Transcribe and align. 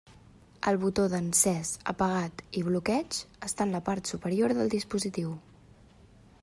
El 0.69 0.77
botó 0.83 1.03
d'encès, 1.11 1.73
apagat 1.93 2.41
i 2.61 2.65
bloqueig 2.71 3.19
està 3.49 3.69
en 3.69 3.75
la 3.77 3.83
part 3.91 4.09
superior 4.15 4.59
del 4.61 4.77
dispositiu. 4.77 5.37